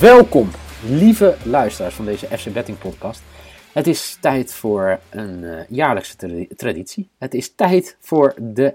Welkom, 0.00 0.50
lieve 0.84 1.36
luisteraars 1.44 1.94
van 1.94 2.04
deze 2.04 2.26
FC 2.26 2.52
Betting 2.52 2.78
podcast. 2.78 3.22
Het 3.72 3.86
is 3.86 4.18
tijd 4.20 4.54
voor 4.54 4.98
een 5.10 5.42
uh, 5.42 5.60
jaarlijkse 5.68 6.16
tra- 6.16 6.44
traditie. 6.56 7.08
Het 7.18 7.34
is 7.34 7.54
tijd 7.54 7.96
voor 8.00 8.34
de 8.36 8.74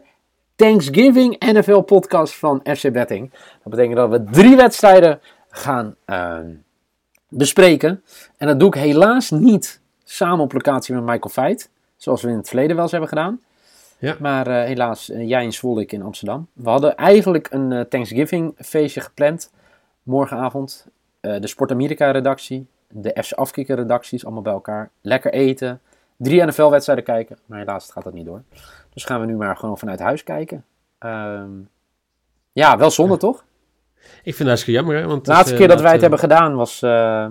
Thanksgiving 0.55 1.39
NFL 1.39 1.79
podcast 1.79 2.35
van 2.35 2.59
FC 2.63 2.91
Betting. 2.91 3.31
Dat 3.31 3.63
betekent 3.63 3.95
dat 3.95 4.09
we 4.09 4.23
drie 4.23 4.55
wedstrijden 4.55 5.19
gaan 5.49 5.95
uh, 6.05 6.37
bespreken. 7.27 8.03
En 8.37 8.47
dat 8.47 8.59
doe 8.59 8.67
ik 8.67 8.81
helaas 8.81 9.31
niet 9.31 9.81
samen 10.03 10.43
op 10.43 10.53
locatie 10.53 10.93
met 10.93 11.03
Michael 11.03 11.29
Feit, 11.29 11.69
zoals 11.97 12.21
we 12.21 12.29
in 12.29 12.37
het 12.37 12.47
verleden 12.47 12.73
wel 12.73 12.83
eens 12.83 12.91
hebben 12.91 13.09
gedaan. 13.09 13.41
Ja. 13.99 14.15
Maar 14.19 14.47
uh, 14.47 14.63
helaas, 14.63 15.11
jij 15.15 15.43
in 15.43 15.53
Zwolle, 15.53 15.81
ik 15.81 15.91
in 15.91 16.03
Amsterdam. 16.03 16.47
We 16.53 16.69
hadden 16.69 16.95
eigenlijk 16.95 17.47
een 17.51 17.85
Thanksgiving 17.89 18.53
feestje 18.57 19.01
gepland 19.01 19.51
morgenavond. 20.03 20.91
Uh, 21.25 21.39
de 21.39 21.47
Sport 21.47 21.71
Amerika 21.71 22.11
redactie, 22.11 22.67
de 22.89 23.23
FC 23.23 23.31
Afkikken 23.33 23.75
redacties, 23.75 24.25
allemaal 24.25 24.43
bij 24.43 24.53
elkaar. 24.53 24.89
Lekker 25.01 25.33
eten, 25.33 25.81
drie 26.17 26.45
NFL-wedstrijden 26.45 27.05
kijken, 27.05 27.37
maar 27.45 27.59
helaas 27.59 27.91
gaat 27.91 28.03
dat 28.03 28.13
niet 28.13 28.25
door. 28.25 28.43
Dus 28.93 29.05
gaan 29.05 29.19
we 29.19 29.25
nu 29.25 29.35
maar 29.35 29.57
gewoon 29.57 29.77
vanuit 29.77 29.99
huis 29.99 30.23
kijken. 30.23 30.65
Um, 30.99 31.69
ja, 32.51 32.77
wel 32.77 32.91
zonde 32.91 33.13
ja. 33.13 33.19
toch? 33.19 33.45
Ik 34.03 34.35
vind 34.35 34.37
het 34.37 34.47
hartstikke 34.47 34.79
jammer. 34.79 34.97
Hè? 34.97 35.07
Want 35.07 35.25
de 35.25 35.31
laatste 35.31 35.51
uh, 35.51 35.59
keer 35.59 35.67
dat 35.67 35.81
wij 35.81 35.91
het 35.91 36.01
hebben 36.01 36.19
gedaan 36.19 36.55
was... 36.55 36.81
Uh... 36.81 37.27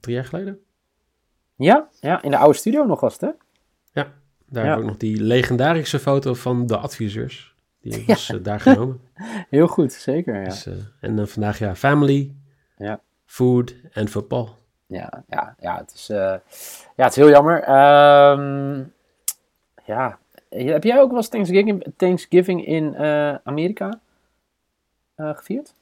Drie 0.00 0.14
jaar 0.14 0.24
geleden? 0.24 0.58
Ja, 1.56 1.88
ja, 2.00 2.22
in 2.22 2.30
de 2.30 2.36
oude 2.36 2.58
studio 2.58 2.84
nog 2.84 3.00
was 3.00 3.12
het 3.12 3.20
hè? 3.20 3.30
Ja, 3.92 4.12
daar 4.46 4.64
ja. 4.64 4.76
ik 4.76 4.84
nog 4.84 4.96
die 4.96 5.22
legendarische 5.22 5.98
foto 5.98 6.34
van 6.34 6.66
de 6.66 6.76
adviseurs. 6.76 7.54
Die 7.80 8.04
was 8.06 8.26
ja. 8.26 8.38
daar 8.38 8.60
genomen. 8.60 9.00
Heel 9.50 9.66
goed, 9.66 9.92
zeker 9.92 10.40
ja. 10.40 10.44
Dus, 10.44 10.68
en 11.00 11.16
dan 11.16 11.28
vandaag 11.28 11.58
ja, 11.58 11.74
family, 11.74 12.34
ja. 12.76 13.00
food 13.26 13.74
en 13.92 14.08
voetbal. 14.08 14.56
Ja, 14.86 15.24
ja, 15.28 15.54
ja, 15.60 15.76
het 15.76 15.92
is, 15.94 16.10
uh, 16.10 16.16
ja, 16.96 17.04
het 17.04 17.10
is 17.10 17.16
heel 17.16 17.28
jammer. 17.28 17.56
Um, 17.56 18.92
ja, 19.84 20.18
heb 20.48 20.84
jij 20.84 21.00
ook 21.00 21.08
wel 21.08 21.16
eens 21.16 21.28
Thanksgiving, 21.28 21.86
Thanksgiving 21.96 22.66
in 22.66 22.94
uh, 22.98 23.34
Amerika 23.44 24.00
uh, 25.16 25.36
gevierd? 25.36 25.74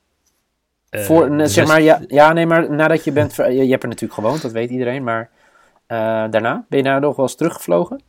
Voor, 0.90 1.48
zeg 1.48 1.66
maar, 1.66 1.82
ja, 1.82 2.00
ja, 2.06 2.32
nee, 2.32 2.46
maar 2.46 2.70
nadat 2.70 3.04
je 3.04 3.12
bent, 3.12 3.34
je, 3.34 3.52
je 3.52 3.70
hebt 3.70 3.82
er 3.82 3.88
natuurlijk 3.88 4.20
gewoond, 4.20 4.42
dat 4.42 4.52
weet 4.52 4.70
iedereen, 4.70 5.04
maar 5.04 5.30
daarna, 6.30 6.64
ben 6.68 6.78
je 6.78 6.84
daar 6.84 7.00
nog 7.00 7.16
wel 7.16 7.24
eens 7.24 7.34
teruggevlogen? 7.34 8.02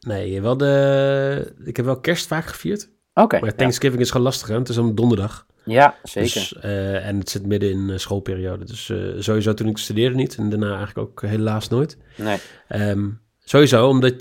Nee, 0.00 0.42
wel 0.42 0.56
de, 0.56 1.54
ik 1.64 1.76
heb 1.76 1.84
wel 1.84 2.00
kerst 2.00 2.26
vaak 2.26 2.44
gevierd. 2.44 2.88
Oké. 3.14 3.22
Okay, 3.22 3.40
maar 3.40 3.54
Thanksgiving 3.54 3.98
ja. 3.98 4.04
is 4.04 4.10
gewoon 4.10 4.26
lastig, 4.26 4.48
hè? 4.48 4.54
Het 4.54 4.68
is 4.68 4.76
een 4.76 4.94
donderdag. 4.94 5.46
Ja, 5.64 5.94
zeker. 6.02 6.32
Dus, 6.32 6.54
uh, 6.64 7.06
en 7.06 7.18
het 7.18 7.30
zit 7.30 7.46
midden 7.46 7.70
in 7.70 7.88
uh, 7.88 7.98
schoolperiode. 7.98 8.64
Dus 8.64 8.88
uh, 8.88 8.98
sowieso 9.18 9.54
toen 9.54 9.68
ik 9.68 9.78
studeerde 9.78 10.16
niet. 10.16 10.36
En 10.36 10.50
daarna 10.50 10.76
eigenlijk 10.76 10.98
ook 10.98 11.22
helaas 11.22 11.68
nooit. 11.68 11.96
Nee. 12.16 12.38
Um, 12.68 13.20
sowieso, 13.44 13.88
omdat, 13.88 14.12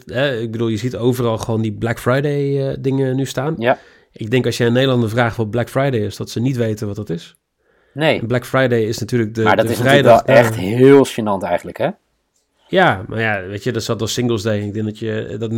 ik 0.42 0.52
bedoel, 0.52 0.68
je 0.68 0.78
ziet 0.78 0.96
overal 0.96 1.38
gewoon 1.38 1.62
die 1.62 1.74
Black 1.74 2.00
Friday 2.00 2.76
dingen 2.80 3.16
nu 3.16 3.26
staan. 3.26 3.56
Ja. 3.58 3.78
Ik 4.12 4.32
denk 4.32 4.46
als 4.46 4.58
je 4.58 4.66
een 4.66 4.74
Nederlander 4.74 5.10
vraagt 5.10 5.38
wat 5.38 5.50
Black 5.50 5.70
Friday 5.70 6.00
is, 6.00 6.18
dat 6.18 6.30
ze 6.30 6.40
niet 6.40 6.58
weten 6.58 6.88
wat 6.88 6.96
dat 6.96 7.10
is. 7.10 7.36
Nee. 7.94 8.20
En 8.20 8.28
Black 8.28 8.46
Friday 8.46 8.84
is 8.84 8.98
natuurlijk 8.98 9.36
de 9.36 9.44
Maar 9.44 9.56
dat 9.56 9.66
de 9.66 9.72
is 9.72 9.80
vrijdag 9.80 10.24
echt 10.24 10.56
heel 10.56 11.06
gênant 11.06 11.44
eigenlijk, 11.44 11.78
hè? 11.78 11.90
Ja, 12.68 13.04
maar 13.08 13.20
ja, 13.20 13.42
weet 13.42 13.64
je, 13.64 13.72
dat 13.72 13.84
zat 13.84 14.02
als 14.02 14.14
Singles 14.14 14.42
Day. 14.42 14.60
Ik 14.60 14.74
denk 14.74 14.86
dat 14.86 15.00
je 15.00 15.36
dat 15.40 15.52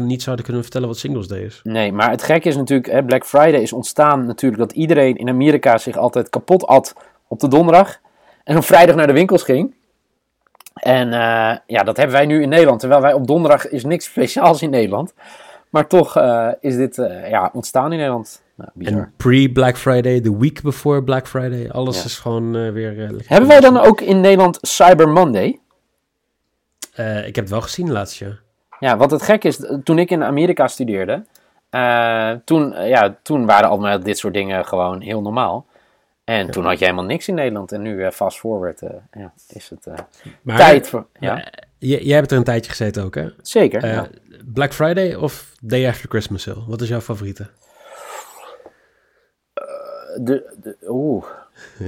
99% 0.00 0.02
niet 0.02 0.22
zouden 0.22 0.44
kunnen 0.44 0.62
vertellen 0.62 0.88
wat 0.88 0.98
Singles 0.98 1.28
Day 1.28 1.40
is. 1.40 1.60
Nee, 1.62 1.92
maar 1.92 2.10
het 2.10 2.22
gekke 2.22 2.48
is 2.48 2.56
natuurlijk, 2.56 2.90
hè, 2.90 3.04
Black 3.04 3.26
Friday 3.26 3.60
is 3.60 3.72
ontstaan 3.72 4.26
natuurlijk 4.26 4.62
dat 4.62 4.72
iedereen 4.72 5.16
in 5.16 5.28
Amerika 5.28 5.78
zich 5.78 5.96
altijd 5.96 6.30
kapot 6.30 6.66
at 6.66 6.94
op 7.28 7.40
de 7.40 7.48
donderdag. 7.48 7.98
En 8.44 8.56
op 8.56 8.64
vrijdag 8.64 8.96
naar 8.96 9.06
de 9.06 9.12
winkels 9.12 9.42
ging. 9.42 9.74
En 10.74 11.08
uh, 11.08 11.56
ja, 11.66 11.82
dat 11.84 11.96
hebben 11.96 12.16
wij 12.16 12.26
nu 12.26 12.42
in 12.42 12.48
Nederland. 12.48 12.80
Terwijl 12.80 13.00
wij 13.00 13.12
op 13.12 13.26
donderdag 13.26 13.68
is 13.68 13.84
niks 13.84 14.04
speciaals 14.04 14.62
in 14.62 14.70
Nederland. 14.70 15.14
Maar 15.70 15.86
toch 15.86 16.18
uh, 16.18 16.48
is 16.60 16.76
dit 16.76 16.98
uh, 16.98 17.30
ja, 17.30 17.50
ontstaan 17.52 17.92
in 17.92 17.98
Nederland. 17.98 18.42
Nou, 18.54 18.70
en 18.78 19.12
pre-Black 19.16 19.78
Friday, 19.78 20.20
de 20.20 20.36
week 20.36 20.62
before 20.62 21.02
Black 21.02 21.28
Friday, 21.28 21.70
alles 21.70 21.98
ja. 21.98 22.04
is 22.04 22.18
gewoon 22.18 22.72
weer... 22.72 23.22
hebben 23.26 23.48
wij 23.48 23.60
dan 23.60 23.78
ook 23.78 24.00
in 24.00 24.20
Nederland 24.20 24.58
Cyber 24.60 25.08
Monday? 25.08 25.58
Uh, 26.96 27.26
ik 27.26 27.34
heb 27.34 27.44
het 27.44 27.52
wel 27.52 27.60
gezien 27.60 27.92
laatst 27.92 28.18
jaar. 28.18 28.40
Ja, 28.78 28.96
wat 28.96 29.10
het 29.10 29.22
gek 29.22 29.44
is, 29.44 29.66
toen 29.84 29.98
ik 29.98 30.10
in 30.10 30.22
Amerika 30.24 30.68
studeerde, 30.68 31.24
uh, 31.70 32.32
toen, 32.44 32.72
uh, 32.72 32.88
ja, 32.88 33.16
toen 33.22 33.46
waren 33.46 33.68
allemaal 33.68 34.00
dit 34.00 34.18
soort 34.18 34.34
dingen 34.34 34.64
gewoon 34.64 35.00
heel 35.00 35.20
normaal. 35.20 35.66
En 36.24 36.46
ja. 36.46 36.52
toen 36.52 36.64
had 36.64 36.78
je 36.78 36.84
helemaal 36.84 37.04
niks 37.04 37.28
in 37.28 37.34
Nederland. 37.34 37.72
En 37.72 37.82
nu, 37.82 38.10
fast 38.10 38.38
forward, 38.38 38.80
ja, 39.12 39.32
is 39.48 39.68
het 39.68 40.04
maar, 40.42 40.56
tijd 40.56 40.88
voor... 40.88 41.06
Ja. 41.18 41.44
jij 41.78 42.16
hebt 42.16 42.30
er 42.30 42.36
een 42.36 42.44
tijdje 42.44 42.70
gezeten 42.70 43.04
ook, 43.04 43.14
hè? 43.14 43.28
Zeker, 43.42 43.86
ja. 43.86 44.08
Black 44.44 44.74
Friday 44.74 45.14
of 45.14 45.52
Day 45.60 45.88
After 45.88 46.08
Christmas 46.08 46.42
Sale? 46.42 46.64
Wat 46.66 46.80
is 46.80 46.88
jouw 46.88 47.00
favoriete? 47.00 47.46
de, 50.16 50.56
de, 50.62 50.76
oeh. 50.88 51.24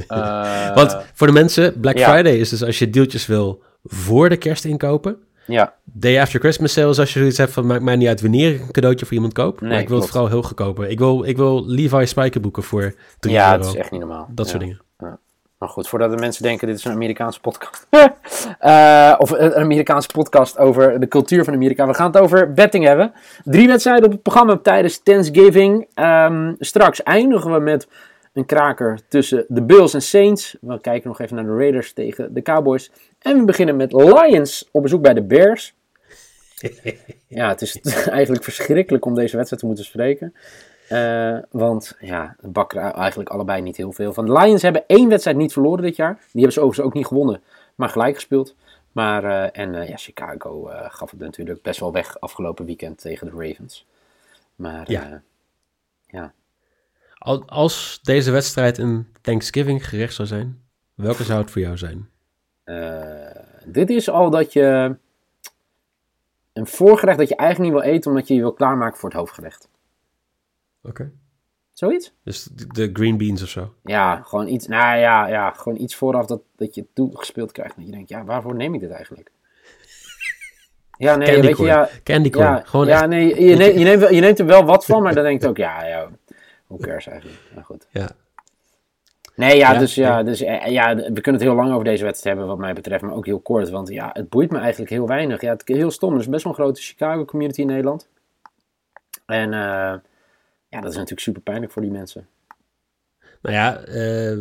Want 0.75 0.97
voor 1.15 1.27
de 1.27 1.33
mensen, 1.33 1.81
Black 1.81 1.99
Friday 1.99 2.37
is 2.37 2.49
dus 2.49 2.65
als 2.65 2.79
je 2.79 2.91
deeltjes 2.91 3.27
wil 3.27 3.63
voor 3.85 4.29
de 4.29 4.37
kerst 4.37 4.65
inkopen. 4.65 5.17
Ja. 5.47 5.75
Day 5.85 6.21
after 6.21 6.41
Christmas 6.41 6.73
sales, 6.73 6.99
als 6.99 7.13
je 7.13 7.19
zoiets 7.19 7.39
hebt 7.39 7.53
van, 7.53 7.67
maakt 7.67 7.83
mij 7.83 7.97
niet 7.97 8.09
uit 8.09 8.21
wanneer 8.21 8.55
ik 8.55 8.61
een 8.61 8.71
cadeautje 8.71 9.07
voor 9.07 9.15
iemand 9.15 9.33
koop. 9.33 9.61
Nee, 9.61 9.71
maar 9.71 9.81
ik 9.81 9.89
wil 9.89 9.99
klopt. 9.99 10.03
het 10.03 10.13
vooral 10.13 10.31
heel 10.31 10.49
goedkoper. 10.49 10.89
Ik 10.89 10.99
wil, 10.99 11.25
ik 11.25 11.37
wil 11.37 11.67
Levi 11.67 12.07
spijkerboeken 12.07 12.63
voor 12.63 12.95
3 13.19 13.35
Ja, 13.35 13.51
euro. 13.51 13.63
het 13.65 13.75
is 13.75 13.81
echt 13.81 13.91
niet 13.91 14.01
normaal. 14.01 14.27
Dat 14.31 14.45
ja. 14.45 14.51
soort 14.51 14.63
dingen. 14.65 14.81
Ja. 14.99 15.19
Maar 15.59 15.69
goed, 15.71 15.89
voordat 15.89 16.11
de 16.11 16.17
mensen 16.17 16.43
denken, 16.43 16.67
dit 16.67 16.77
is 16.77 16.85
een 16.85 16.93
Amerikaanse 16.93 17.41
podcast. 17.41 17.87
uh, 18.61 19.15
of 19.19 19.31
een 19.31 19.55
Amerikaanse 19.55 20.09
podcast 20.13 20.59
over 20.59 21.01
de 21.01 21.09
cultuur 21.09 21.45
van 21.45 21.55
Amerika. 21.55 21.87
We 21.87 21.95
gaan 21.95 22.07
het 22.07 22.19
over 22.19 22.53
betting 22.53 22.85
hebben. 22.85 23.13
Drie 23.45 23.67
wedstrijden 23.67 24.05
op 24.05 24.13
het 24.13 24.23
programma 24.23 24.57
tijdens 24.57 25.03
Thanksgiving. 25.03 25.87
Um, 25.95 26.57
straks 26.59 27.03
eindigen 27.03 27.53
we 27.53 27.59
met 27.59 27.89
een 28.33 28.47
kraker 28.47 29.01
tussen 29.09 29.45
de 29.49 29.63
Bills 29.63 29.95
en 29.95 30.03
Saints. 30.03 30.57
We 30.61 30.81
kijken 30.81 31.09
nog 31.09 31.21
even 31.21 31.37
naar 31.37 31.45
de 31.45 31.57
Raiders 31.57 31.93
tegen 31.93 32.35
de 32.35 32.43
Cowboys. 32.43 32.91
En 33.19 33.39
we 33.39 33.45
beginnen 33.45 33.77
met 33.77 33.93
Lions 33.93 34.69
op 34.71 34.83
bezoek 34.83 35.03
bij 35.03 35.15
de 35.15 35.23
Bears. 35.23 35.75
ja, 37.27 37.49
het 37.49 37.63
is 37.63 37.81
eigenlijk 38.09 38.45
verschrikkelijk 38.45 39.05
om 39.05 39.15
deze 39.15 39.37
wedstrijd 39.37 39.63
te 39.63 39.69
moeten 39.69 39.85
spreken. 39.85 40.35
Uh, 40.91 41.39
want 41.51 41.97
ja, 42.01 42.37
bakken 42.41 42.93
eigenlijk 42.93 43.31
allebei 43.31 43.63
niet 43.63 43.77
heel 43.77 43.93
veel 43.93 44.13
van. 44.13 44.27
De 44.27 44.33
Lions 44.33 44.63
hebben 44.63 44.85
één 44.87 45.09
wedstrijd 45.09 45.37
niet 45.37 45.53
verloren 45.53 45.83
dit 45.83 45.97
jaar. 45.97 46.15
Die 46.15 46.29
hebben 46.33 46.53
ze 46.53 46.61
overigens 46.61 46.87
ook 46.87 46.95
niet 46.95 47.07
gewonnen, 47.07 47.43
maar 47.75 47.89
gelijk 47.89 48.15
gespeeld. 48.15 48.55
Maar, 48.93 49.25
uh, 49.25 49.63
en 49.63 49.75
uh, 49.75 49.89
ja, 49.89 49.97
Chicago 49.97 50.71
gaf 50.89 51.11
het 51.11 51.21
natuurlijk 51.21 51.63
best 51.63 51.81
wel 51.81 51.93
weg 51.93 52.21
afgelopen 52.21 52.65
weekend 52.65 53.01
tegen 53.01 53.27
de 53.27 53.47
Ravens. 53.47 53.87
Maar 54.57 54.91
Ja. 54.91 55.23
ja. 56.07 56.33
Al- 57.23 57.45
Als 57.49 57.99
deze 58.03 58.31
wedstrijd 58.31 58.79
een 58.79 59.07
Thanksgiving 59.21 59.89
gerecht 59.89 60.15
zou 60.15 60.29
zijn, 60.29 60.63
welke 60.95 61.25
zou 61.25 61.41
het 61.41 61.51
voor 61.51 61.61
jou 61.61 61.77
zijn? 61.77 62.09
Uh, 62.65 63.31
dit 63.67 63.91
is 63.91 64.11
al 64.11 64.31
dat 64.31 64.53
je 64.53 64.97
een 66.53 66.67
voorgerecht 66.67 67.19
dat 67.19 67.29
je 67.29 67.37
eigenlijk 67.37 67.73
niet 67.75 67.83
wil 67.83 67.93
eten 67.93 68.11
omdat 68.11 68.29
je 68.29 68.35
je 68.35 68.41
wil 68.41 68.53
klaarmaken 68.53 68.99
voor 68.99 69.09
het 69.09 69.19
hoofdgerecht. 69.19 69.69
Oké. 70.83 71.11
Zoiets? 71.73 72.13
Dus 72.25 72.45
de 72.53 72.91
green 72.93 73.17
beans 73.17 73.43
of 73.43 73.49
zo. 73.49 73.75
Ja, 73.85 74.23
gewoon 74.25 74.49
iets, 74.49 74.67
nou 74.67 74.99
ja, 74.99 75.27
ja, 75.27 75.51
gewoon 75.51 75.81
iets 75.81 75.95
vooraf 75.97 76.27
dat, 76.27 76.41
dat 76.57 76.75
je 76.75 76.87
toegespeeld 76.95 77.53
krijgt. 77.53 77.77
Dat 77.77 77.85
je 77.85 77.91
denkt, 77.93 78.09
ja, 78.09 78.25
waarvoor 78.25 78.55
neem 78.55 78.75
ik 78.75 78.81
dit 78.81 78.91
eigenlijk? 78.91 79.31
Ja, 80.99 81.17
nee, 81.17 81.27
Candy 81.27 81.41
weet 81.41 81.51
je, 81.51 81.57
corn. 81.57 81.69
ja, 81.69 81.89
Candy 82.03 82.31
corn. 82.31 82.45
ja, 82.47 82.61
Gewoon 82.65 82.87
ja 82.87 83.01
echt- 83.01 83.09
nee, 83.09 83.45
je, 83.45 83.57
neemt, 83.57 83.79
je, 83.79 83.85
neemt, 83.85 84.09
je 84.15 84.21
neemt 84.21 84.39
er 84.39 84.47
wel 84.47 84.65
wat 84.65 84.85
van, 84.85 85.03
maar 85.03 85.15
dan 85.15 85.25
denk 85.25 85.43
je 85.43 85.49
ook, 85.49 85.57
ja, 85.57 85.85
ja, 85.87 86.09
hoe 86.73 86.81
cares 86.81 87.07
eigenlijk? 87.07 87.39
Maar 87.55 87.65
goed. 87.65 87.87
Ja. 87.91 88.11
Nee, 89.35 89.57
ja, 89.57 89.73
Ja, 89.73 89.79
dus, 89.79 89.95
ja, 89.95 90.23
dus 90.23 90.41
eh, 90.41 90.67
ja, 90.67 90.95
we 90.95 91.21
kunnen 91.21 91.41
het 91.41 91.43
heel 91.43 91.55
lang 91.55 91.73
over 91.73 91.85
deze 91.85 92.05
wedstrijd 92.05 92.37
hebben, 92.37 92.55
wat 92.55 92.65
mij 92.65 92.75
betreft, 92.75 93.03
maar 93.03 93.15
ook 93.15 93.27
heel 93.27 93.41
kort. 93.41 93.71
Want 93.71 93.89
ja, 93.89 94.11
het 94.13 94.29
boeit 94.29 94.51
me 94.51 94.59
eigenlijk 94.59 94.91
heel 94.91 95.07
weinig. 95.07 95.41
Ja, 95.41 95.53
het 95.53 95.69
is 95.69 95.77
heel 95.77 95.91
stom. 95.91 96.15
Er 96.15 96.21
is 96.21 96.29
best 96.29 96.45
wel 96.45 96.53
een 96.53 96.59
grote 96.59 96.81
Chicago-community 96.81 97.61
in 97.61 97.67
Nederland. 97.67 98.09
En 99.27 99.53
eh, 99.53 99.95
ja, 100.69 100.81
dat 100.81 100.91
is 100.91 100.95
natuurlijk 100.95 101.21
super 101.21 101.43
pijnlijk 101.43 101.73
voor 101.73 101.83
die 101.83 101.91
mensen. 101.91 102.29
Nou 103.43 103.57
ja, 103.57 103.81
eh 103.81 104.39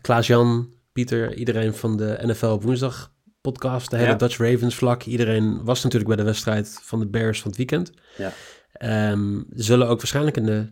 Klaas-Jan, 0.00 0.72
Pieter, 0.92 1.34
iedereen 1.34 1.74
van 1.74 1.96
de 1.96 2.18
NFL 2.22 2.46
op 2.46 2.62
woensdag 2.62 3.12
podcast, 3.40 3.90
de 3.90 3.96
hele 3.96 4.08
Ja. 4.08 4.14
Dutch 4.16 4.38
Ravens 4.38 4.74
vlak. 4.74 5.02
Iedereen 5.02 5.64
was 5.64 5.82
natuurlijk 5.82 6.10
bij 6.14 6.18
de 6.24 6.30
wedstrijd 6.30 6.78
van 6.82 6.98
de 6.98 7.06
Bears 7.06 7.40
van 7.40 7.48
het 7.48 7.56
weekend. 7.58 7.92
Ja. 8.16 8.32
Ehm, 8.72 9.42
zullen 9.50 9.88
ook 9.88 9.98
waarschijnlijk 9.98 10.36
in, 10.36 10.46
de, 10.46 10.66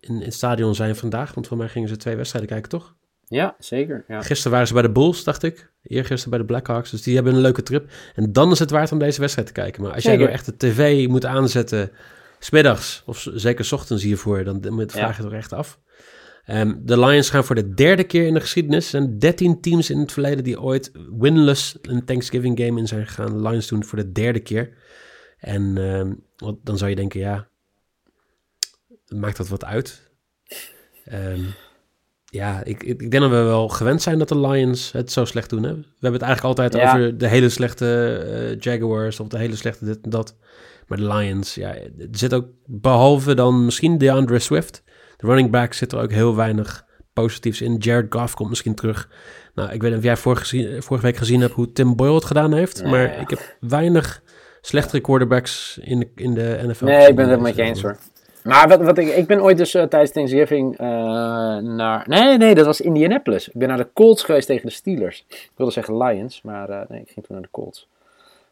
in, 0.00 0.14
in 0.14 0.22
het 0.22 0.34
stadion 0.34 0.74
zijn 0.74 0.96
vandaag, 0.96 1.34
want 1.34 1.46
voor 1.46 1.56
mij 1.56 1.68
gingen 1.68 1.88
ze 1.88 1.96
twee 1.96 2.16
wedstrijden 2.16 2.50
kijken, 2.50 2.70
toch? 2.70 2.94
Ja, 3.26 3.56
zeker. 3.58 4.04
Ja. 4.08 4.22
Gisteren 4.22 4.52
waren 4.52 4.66
ze 4.66 4.72
bij 4.72 4.82
de 4.82 4.90
Bulls, 4.90 5.24
dacht 5.24 5.42
ik. 5.42 5.72
Eergisteren 5.82 6.30
bij 6.30 6.38
de 6.38 6.44
Blackhawks. 6.44 6.90
Dus 6.90 7.02
die 7.02 7.14
hebben 7.14 7.34
een 7.34 7.40
leuke 7.40 7.62
trip. 7.62 7.90
En 8.14 8.32
dan 8.32 8.50
is 8.50 8.58
het 8.58 8.70
waard 8.70 8.92
om 8.92 8.98
deze 8.98 9.20
wedstrijd 9.20 9.46
te 9.46 9.52
kijken. 9.54 9.82
Maar 9.82 9.92
als 9.92 10.02
jij 10.04 10.16
nou 10.16 10.28
echt 10.30 10.46
de 10.46 10.56
tv 10.56 11.08
moet 11.08 11.24
aanzetten, 11.24 11.90
smiddags 12.38 13.02
of 13.06 13.26
zeker 13.34 13.64
's 13.64 13.72
ochtends 13.72 14.02
hiervoor, 14.02 14.44
dan 14.44 14.60
Ja. 14.62 14.86
vraag 14.86 15.16
je 15.16 15.22
het 15.22 15.32
er 15.32 15.38
echt 15.38 15.52
af. 15.52 15.80
Ehm, 16.44 16.74
de 16.82 17.00
Lions 17.00 17.30
gaan 17.30 17.44
voor 17.44 17.54
de 17.54 17.74
derde 17.74 18.04
keer 18.04 18.26
in 18.26 18.34
de 18.34 18.40
geschiedenis. 18.40 18.84
Er 18.84 18.90
zijn 18.90 19.18
13 19.18 19.60
teams 19.60 19.90
in 19.90 19.98
het 19.98 20.12
verleden 20.12 20.44
die 20.44 20.60
ooit 20.60 20.90
winless 21.18 21.78
een 21.82 22.04
Thanksgiving 22.04 22.60
game 22.60 22.80
in 22.80 22.86
zijn 22.86 23.06
gegaan. 23.06 23.42
Lions 23.48 23.68
doen 23.68 23.78
het 23.78 23.88
voor 23.88 23.98
de 23.98 24.12
derde 24.12 24.40
keer. 24.40 24.76
En 25.38 25.78
ehm, 25.78 26.12
dan 26.62 26.78
zou 26.78 26.90
je 26.90 26.96
denken, 26.96 27.20
ja, 27.20 27.48
maakt 29.14 29.36
dat 29.36 29.48
wat 29.48 29.64
uit? 29.64 30.10
Ehm, 31.04 31.40
ja, 32.24 32.64
ik, 32.64 32.82
ik 32.82 33.02
ik 33.02 33.10
denk 33.10 33.22
dat 33.22 33.30
we 33.30 33.36
wel 33.36 33.68
gewend 33.68 34.02
zijn 34.02 34.18
dat 34.18 34.28
de 34.28 34.38
Lions 34.40 34.92
het 34.92 35.12
zo 35.12 35.24
slecht 35.24 35.50
doen. 35.50 35.62
Hè? 35.62 35.74
We 35.74 35.84
hebben 36.00 36.20
het 36.20 36.22
eigenlijk 36.22 36.58
altijd 36.58 36.82
Ja. 36.82 36.88
over 36.94 37.18
de 37.18 37.28
hele 37.28 37.48
slechte 37.48 38.16
eh, 38.16 38.58
Jaguars 38.58 39.20
of 39.20 39.28
de 39.28 39.38
hele 39.38 39.56
slechte 39.56 39.84
dit 39.84 39.98
en 40.02 40.10
dat. 40.10 40.36
Maar 40.86 40.98
de 40.98 41.06
Lions, 41.14 41.54
ja, 41.54 41.74
er 41.74 41.88
zit 42.10 42.34
ook 42.34 42.46
behalve 42.66 43.34
dan 43.34 43.64
misschien 43.64 43.98
DeAndre 43.98 44.38
Swift, 44.38 44.82
de 45.16 45.26
running 45.26 45.50
back, 45.50 45.72
zit 45.72 45.92
er 45.92 45.98
ook 46.00 46.10
heel 46.12 46.36
weinig 46.36 46.84
positiefs 47.12 47.60
in. 47.60 47.76
Jared 47.76 48.14
Goff 48.14 48.34
komt 48.34 48.48
misschien 48.48 48.74
terug. 48.74 49.08
Nou, 49.54 49.70
ik 49.72 49.80
weet 49.82 49.90
niet 49.90 49.98
of 49.98 50.04
jij 50.04 50.16
vorige, 50.16 51.00
week 51.00 51.16
gezien 51.16 51.40
hebt 51.40 51.52
hoe 51.54 51.72
Tim 51.72 51.96
Boyle 51.96 52.14
het 52.14 52.24
gedaan 52.24 52.52
heeft, 52.52 52.82
Nee. 52.82 52.90
maar 52.90 53.20
ik 53.20 53.30
heb 53.30 53.56
weinig 53.60 54.22
slechtere 54.60 55.00
quarterbacks 55.00 55.78
in 55.82 55.98
de, 55.98 56.10
in 56.14 56.34
de 56.34 56.60
NFL. 56.66 56.84
Nee, 56.84 57.08
ik 57.08 57.16
ben 57.16 57.28
het 57.28 57.40
met 57.40 57.54
je 57.56 57.62
eens 57.62 57.82
hoor. 57.82 57.98
Maar 58.44 58.84
wat, 58.84 58.98
ik, 58.98 59.08
ik 59.08 59.26
ben 59.26 59.42
ooit 59.42 59.56
dus 59.56 59.74
eh, 59.74 59.82
tijdens 59.82 60.12
Thanksgiving 60.12 60.78
eh, 60.78 60.86
naar... 61.56 62.04
Nee, 62.08 62.38
nee, 62.38 62.54
dat 62.54 62.66
was 62.66 62.80
Indianapolis. 62.80 63.48
Ik 63.48 63.54
ben 63.54 63.68
naar 63.68 63.76
de 63.76 63.88
Colts 63.92 64.22
geweest 64.22 64.46
tegen 64.46 64.66
de 64.66 64.72
Steelers. 64.72 65.24
Ik 65.28 65.50
wilde 65.56 65.72
zeggen 65.72 65.96
Lions, 65.96 66.42
maar 66.42 66.68
eh, 66.68 66.80
nee, 66.88 67.00
ik 67.00 67.10
ging 67.10 67.26
toen 67.26 67.34
naar 67.34 67.42
de 67.42 67.50
Colts. 67.50 67.88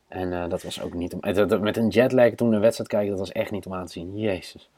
En 0.09 0.49
dat 0.49 0.63
was 0.63 0.83
ook 0.83 0.95
niet 0.95 1.15
om... 1.15 1.21
met 1.61 1.77
een 1.77 1.89
jetlag 1.89 2.31
toen 2.31 2.53
een 2.53 2.61
wedstrijd 2.61 2.91
kijken, 2.91 3.11
dat 3.11 3.19
was 3.19 3.33
echt 3.33 3.51
niet 3.51 3.67
om 3.67 3.75
aan 3.75 3.87
te 3.87 3.93
zien. 3.93 4.19
Jezus. 4.19 4.71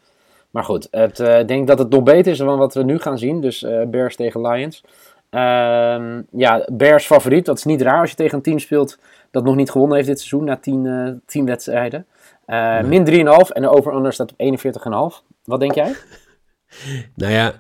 Maar 0.51 0.65
goed, 0.65 0.89
ik 0.91 1.49
denk 1.49 1.67
dat 1.67 1.79
het 1.79 1.91
nog 1.91 2.03
beter 2.03 2.33
is 2.33 2.39
dan 2.39 2.59
wat 2.59 2.75
we 2.75 2.83
nu 2.83 2.99
gaan 2.99 3.19
zien. 3.19 3.41
Dus 3.41 3.67
Bears 3.87 4.17
tegen 4.17 4.41
Lions. 4.41 4.83
Ehm, 5.31 6.23
ja, 6.31 6.67
Bears 6.73 7.07
favoriet. 7.07 7.45
Dat 7.45 7.57
is 7.57 7.65
niet 7.65 7.83
raar 7.83 8.01
als 8.01 8.11
je 8.11 8.17
tegen 8.17 8.37
een 8.37 8.43
team 8.43 8.59
speelt 8.59 8.99
dat 9.31 9.45
nog 9.45 9.57
niet 9.57 9.71
gewonnen 9.71 9.97
heeft 9.97 10.09
dit 10.09 10.19
seizoen 10.19 10.45
na 10.45 10.57
10 10.57 10.87
eh 10.87 11.09
10 11.27 11.45
wedstrijden. 11.45 12.07
Eh. 12.51 12.83
Min 12.85 13.05
3,5 13.05 13.13
en 13.53 13.63
de 13.63 13.69
over-under 13.69 14.13
staat 14.13 14.33
op 14.33 14.39
41,5. 14.39 15.25
Wat 15.43 15.61
denk 15.61 15.75
jij? 15.75 15.95
Nou 17.15 17.33
ja, 17.33 17.55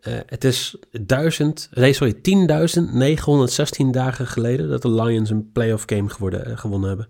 eh, 0.00 0.14
het 0.26 0.44
is 0.44 0.78
duizend, 1.02 1.68
nee 1.70 1.92
sorry, 1.92 2.12
10.916 2.14 3.90
dagen 3.90 4.26
geleden 4.26 4.68
dat 4.68 4.82
de 4.82 4.90
Lions 4.90 5.30
een 5.30 5.50
playoff 5.52 5.82
game 5.86 6.08
geworden, 6.08 6.46
eh, 6.46 6.56
gewonnen 6.56 6.88
hebben. 6.88 7.08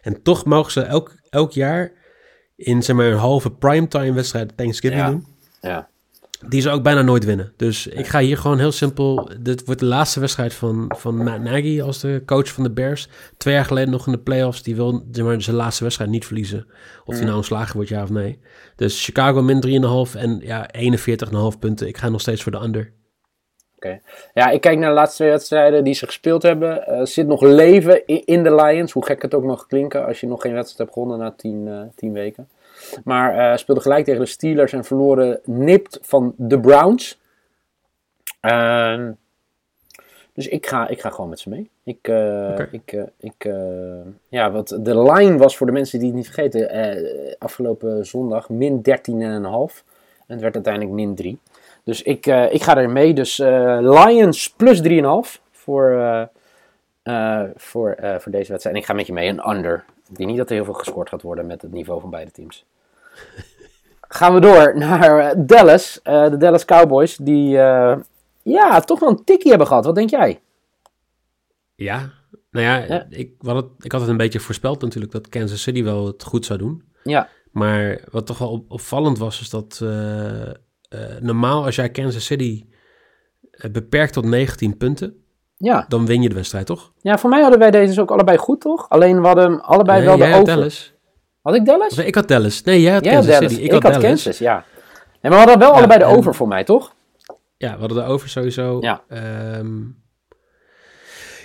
En 0.00 0.22
toch 0.22 0.44
mogen 0.44 0.72
ze 0.72 0.82
elk, 0.82 1.14
elk 1.30 1.52
jaar 1.52 1.92
in 2.56 2.82
zeg 2.82 2.96
maar 2.96 3.06
een 3.06 3.16
halve 3.16 3.50
primetime 3.50 4.12
wedstrijd 4.12 4.56
Thanksgiving 4.56 5.00
Ja. 5.00 5.10
doen. 5.10 5.26
Ja. 5.60 5.88
Die 6.46 6.60
ze 6.60 6.70
ook 6.70 6.82
bijna 6.82 7.02
nooit 7.02 7.24
winnen. 7.24 7.52
Dus 7.56 7.86
ik 7.86 8.06
ga 8.06 8.20
hier 8.20 8.36
gewoon 8.36 8.58
heel 8.58 8.72
simpel. 8.72 9.30
Dit 9.40 9.64
wordt 9.64 9.80
de 9.80 9.86
laatste 9.86 10.20
wedstrijd 10.20 10.54
van, 10.54 10.92
van 10.96 11.16
Matt 11.16 11.42
Nagy 11.42 11.82
als 11.82 12.00
de 12.00 12.22
coach 12.26 12.48
van 12.48 12.62
de 12.62 12.70
Bears. 12.70 13.08
Twee 13.36 13.54
jaar 13.54 13.64
geleden 13.64 13.90
nog 13.90 14.06
in 14.06 14.12
de 14.12 14.18
playoffs. 14.18 14.62
Die 14.62 14.76
wil 14.76 15.04
zeg 15.12 15.24
maar, 15.24 15.42
zijn 15.42 15.56
laatste 15.56 15.84
wedstrijd 15.84 16.10
niet 16.10 16.26
verliezen. 16.26 16.66
Of 17.04 17.14
die 17.14 17.24
nou 17.24 17.36
ontslagen 17.36 17.74
wordt, 17.74 17.88
ja 17.88 18.02
of 18.02 18.10
nee. 18.10 18.38
Dus 18.76 19.04
Chicago 19.04 19.42
min 19.42 20.06
3,5 20.06 20.16
en 20.16 20.40
ja, 20.40 20.68
41,5 21.52 21.58
punten. 21.58 21.88
Ik 21.88 21.96
ga 21.96 22.08
nog 22.08 22.20
steeds 22.20 22.42
voor 22.42 22.52
de 22.52 22.62
under. 22.62 22.92
ja, 24.34 24.50
ik 24.50 24.60
kijk 24.60 24.78
naar 24.78 24.88
de 24.88 24.94
laatste 24.94 25.16
twee 25.16 25.30
wedstrijden 25.30 25.84
die 25.84 25.94
ze 25.94 26.06
gespeeld 26.06 26.42
hebben. 26.42 26.86
Eh, 26.86 27.04
zit 27.04 27.26
nog 27.26 27.40
leven 27.40 28.06
in 28.06 28.42
de 28.42 28.54
Lions. 28.54 28.92
Hoe 28.92 29.04
gek 29.04 29.22
het 29.22 29.34
ook 29.34 29.44
mag 29.44 29.66
klinken 29.66 30.06
als 30.06 30.20
je 30.20 30.26
nog 30.26 30.40
geen 30.40 30.52
wedstrijd 30.52 30.78
hebt 30.78 30.92
gewonnen 30.92 31.18
na 31.18 31.34
10 31.36 31.68
eh 31.68 31.80
10 31.94 32.12
weken. 32.12 32.48
Maar 33.04 33.52
eh 33.52 33.56
speelden 33.56 33.82
gelijk 33.84 34.04
tegen 34.04 34.20
de 34.20 34.26
Steelers 34.26 34.72
en 34.72 34.84
verloren 34.84 35.40
nipt 35.44 35.98
van 36.02 36.34
de 36.36 36.60
Browns. 36.60 37.18
Dus 40.38 40.48
ik 40.48 40.66
ga, 40.66 40.88
ik 40.88 41.00
ga 41.00 41.10
gewoon 41.10 41.28
met 41.28 41.38
ze 41.38 41.48
mee. 41.48 41.70
Ik, 41.84 42.08
eh, 42.08 42.58
ik, 42.70 42.92
eh, 42.92 43.02
ik, 43.18 43.48
ja, 44.28 44.50
wat 44.50 44.78
de 44.80 45.02
line 45.02 45.36
was 45.36 45.56
voor 45.56 45.66
de 45.66 45.72
mensen 45.72 45.98
die 45.98 46.08
het 46.08 46.16
niet 46.16 46.30
vergeten, 46.30 47.36
afgelopen 47.38 48.06
zondag 48.06 48.48
min 48.48 48.80
13,5. 48.82 49.84
En 50.26 50.34
het 50.34 50.40
werd 50.40 50.54
uiteindelijk 50.54 50.94
min 50.94 51.14
3. 51.14 51.38
Dus 51.84 52.02
ik, 52.02 52.26
ik 52.26 52.62
ga 52.62 52.76
er 52.76 52.90
mee. 52.90 53.14
Dus 53.14 53.38
Lions 53.80 54.50
plus 54.50 54.82
3,5 54.82 55.40
voor, 55.50 56.28
voor, 57.54 57.96
voor 58.18 58.32
deze 58.32 58.50
wedstrijd. 58.52 58.64
En 58.64 58.76
ik 58.76 58.84
ga 58.84 58.92
met 58.92 59.06
je 59.06 59.12
mee, 59.12 59.28
een 59.28 59.50
under. 59.50 59.84
Ik 60.08 60.16
denk 60.16 60.28
niet 60.28 60.38
dat 60.38 60.48
er 60.48 60.54
heel 60.54 60.64
veel 60.64 60.74
gescoord 60.74 61.08
gaat 61.08 61.22
worden 61.22 61.46
met 61.46 61.62
het 61.62 61.72
niveau 61.72 62.00
van 62.00 62.10
beide 62.10 62.30
teams. 62.30 62.64
Gaan 64.00 64.34
we 64.34 64.40
door 64.40 64.76
naar 64.76 65.18
eh, 65.18 65.34
Dallas. 65.36 66.00
Eh, 66.02 66.30
de 66.30 66.36
Dallas 66.36 66.64
Cowboys, 66.64 67.16
die 67.16 67.58
eh, 67.58 67.96
ja, 68.42 68.80
toch 68.80 69.00
wel 69.00 69.08
een 69.08 69.24
tikkie 69.24 69.48
hebben 69.50 69.68
gehad. 69.68 69.84
Wat 69.84 69.94
denk 69.94 70.10
jij? 70.10 70.40
Ja, 71.74 72.10
nou 72.50 72.66
ja, 72.66 72.76
Ja. 72.76 73.06
Ik, 73.10 73.32
wat 73.38 73.56
het, 73.56 73.66
ik 73.80 73.92
had 73.92 74.00
het 74.00 74.10
een 74.10 74.16
beetje 74.16 74.40
voorspeld 74.40 74.80
natuurlijk 74.82 75.12
dat 75.12 75.28
Kansas 75.28 75.62
City 75.62 75.82
wel 75.82 76.06
het 76.06 76.22
goed 76.22 76.46
zou 76.46 76.58
doen. 76.58 76.82
Ja, 77.02 77.28
Maar 77.52 78.00
wat 78.10 78.26
toch 78.26 78.38
wel 78.38 78.50
op- 78.50 78.70
opvallend 78.70 79.18
was, 79.18 79.40
is 79.40 79.50
dat 79.50 79.80
normaal 81.20 81.64
als 81.64 81.76
jij 81.76 81.90
Kansas 81.90 82.24
City 82.24 82.66
beperkt 83.72 84.12
tot 84.12 84.24
19 84.24 84.76
punten, 84.76 85.22
ja. 85.56 85.84
dan 85.88 86.06
win 86.06 86.22
je 86.22 86.28
de 86.28 86.34
wedstrijd, 86.34 86.66
toch? 86.66 86.92
ja, 87.00 87.18
voor 87.18 87.30
mij 87.30 87.40
hadden 87.40 87.58
wij 87.58 87.70
deze 87.70 87.86
dus 87.86 87.98
ook 87.98 88.10
allebei 88.10 88.36
goed, 88.38 88.60
toch? 88.60 88.88
Alleen 88.88 89.20
we 89.20 89.26
hadden 89.26 89.62
allebei 89.62 89.98
Nee, 89.98 90.06
wel 90.06 90.16
de 90.16 90.24
over. 90.34 90.44
Dallas. 90.44 90.92
Had 91.48 91.56
ik 91.56 91.64
Dallas? 91.64 91.98
Ik 91.98 92.14
had 92.14 92.28
Dallas. 92.28 92.62
Nee, 92.62 92.80
jij 92.82 92.92
had 92.92 93.04
Jij 93.04 93.12
Kansas. 93.14 93.36
City. 93.36 93.54
Ik, 93.54 93.70
had 93.72 93.82
Dallas. 93.82 94.02
Kansas, 94.02 94.38
ja. 94.38 94.64
Nee, 94.94 95.02
maar 95.20 95.30
we 95.30 95.36
hadden 95.36 95.58
wel 95.58 95.68
Ja, 95.70 95.76
allebei 95.76 95.98
de 95.98 96.04
en- 96.04 96.10
over 96.16 96.34
voor 96.34 96.48
mij, 96.48 96.64
toch? 96.64 96.92
Ja, 97.56 97.72
we 97.72 97.78
hadden 97.78 97.96
de 97.98 98.04
over 98.04 98.28
sowieso. 98.28 98.78
Ja. 98.80 99.02
Ehm, 99.08 99.78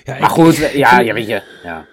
ja, 0.04 0.14
Maar 0.14 0.20
ik- 0.20 0.26
goed, 0.26 0.56
ja, 0.58 1.00
ja, 1.00 1.14
weet 1.14 1.28
je. 1.28 1.42
Ja. 1.64 1.86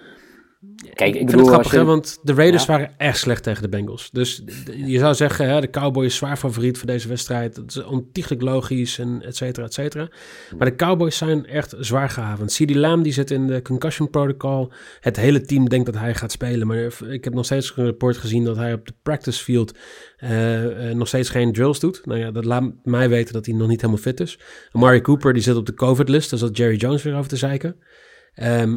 Kijk, 0.93 1.13
ik, 1.15 1.21
ik 1.21 1.25
bedoel, 1.25 1.25
vind 1.25 1.31
het 1.31 1.39
als 1.39 1.49
grappig, 1.49 1.71
je- 1.71 1.77
hè, 1.77 1.85
want 1.85 2.19
de 2.23 2.33
Raiders 2.33 2.65
Ja. 2.65 2.71
waren 2.71 2.93
echt 2.97 3.17
slecht 3.17 3.43
tegen 3.43 3.61
de 3.61 3.69
Bengals. 3.69 4.09
Dus 4.11 4.43
je 4.85 4.97
zou 4.99 5.13
zeggen, 5.15 5.49
hè, 5.49 5.61
de 5.61 5.69
Cowboys 5.69 6.15
zwaar 6.15 6.37
favoriet 6.37 6.77
voor 6.77 6.87
deze 6.87 7.07
wedstrijd. 7.07 7.55
Dat 7.55 7.69
is 7.69 7.83
ontiegelijk 7.83 8.41
logisch 8.41 8.99
en 8.99 9.21
et 9.25 9.35
cetera, 9.35 9.65
et 9.65 9.73
cetera. 9.73 10.09
Maar 10.57 10.69
de 10.69 10.75
Cowboys 10.75 11.17
zijn 11.17 11.45
echt 11.45 11.75
zwaar 11.79 12.09
gehavend. 12.09 12.51
CD 12.53 12.75
Lamb 12.75 13.03
die 13.03 13.13
zit 13.13 13.31
in 13.31 13.47
de 13.47 13.61
concussion 13.61 14.09
protocol. 14.09 14.71
Het 14.99 15.15
hele 15.17 15.41
team 15.41 15.69
denkt 15.69 15.85
dat 15.85 15.95
hij 16.01 16.15
gaat 16.15 16.31
spelen. 16.31 16.67
Maar 16.67 16.77
ik 17.09 17.23
heb 17.23 17.33
nog 17.33 17.45
steeds 17.45 17.73
een 17.75 17.85
rapport 17.85 18.17
gezien 18.17 18.43
dat 18.43 18.55
hij 18.55 18.73
op 18.73 18.85
de 18.87 18.93
practice 19.03 19.43
field 19.43 19.77
eh, 20.17 20.89
eh, 20.89 20.95
nog 20.95 21.07
steeds 21.07 21.29
geen 21.29 21.53
drills 21.53 21.79
doet. 21.79 22.05
Nou 22.05 22.19
ja, 22.19 22.31
dat 22.31 22.45
laat 22.45 22.63
mij 22.83 23.09
weten 23.09 23.33
dat 23.33 23.45
hij 23.45 23.55
nog 23.55 23.67
niet 23.67 23.81
helemaal 23.81 24.01
fit 24.03 24.19
is. 24.19 24.39
Amari 24.71 25.01
Cooper 25.01 25.33
die 25.33 25.43
zit 25.43 25.55
op 25.55 25.65
de 25.65 25.73
COVID-list. 25.73 26.29
Daar 26.29 26.39
zat 26.39 26.57
Jerry 26.57 26.75
Jones 26.75 27.03
weer 27.03 27.15
over 27.15 27.29
te 27.29 27.35
zeiken. 27.37 27.75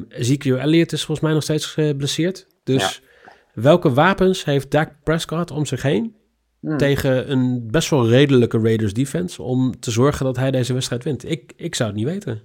Ezekiel 0.08 0.58
Elliott 0.58 0.92
is 0.92 1.04
volgens 1.04 1.26
mij 1.26 1.34
nog 1.34 1.42
steeds 1.42 1.66
geblesseerd. 1.66 2.46
Dus 2.64 3.02
welke 3.54 3.92
wapens 3.92 4.44
heeft 4.44 4.70
Dak 4.70 4.90
Prescott 5.02 5.50
om 5.50 5.66
zich 5.66 5.82
heen 5.82 6.16
Hmm. 6.60 6.76
tegen 6.78 7.30
een 7.30 7.68
best 7.70 7.90
wel 7.90 8.08
redelijke 8.08 8.58
Raiders 8.58 8.92
defense 8.92 9.42
om 9.42 9.80
te 9.80 9.90
zorgen 9.90 10.24
dat 10.24 10.36
hij 10.36 10.50
deze 10.50 10.72
wedstrijd 10.72 11.04
wint? 11.04 11.30
Ik, 11.30 11.52
ik 11.56 11.74
zou 11.74 11.88
het 11.88 11.98
niet 11.98 12.06
weten. 12.08 12.42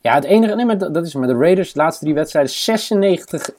Ja, 0.00 0.14
het 0.14 0.24
enige, 0.24 0.54
nee, 0.54 0.64
maar 0.64 0.78
dat 0.92 1.06
is 1.06 1.14
met 1.14 1.28
de 1.28 1.34
Raiders, 1.36 1.72
de 1.72 1.78
laatste 1.78 2.02
drie 2.04 2.14
wedstrijden, 2.16 2.52
96 2.52 3.50